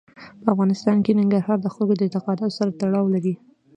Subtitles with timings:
[0.41, 3.33] په افغانستان کې ننګرهار د خلکو د اعتقاداتو سره تړاو لري.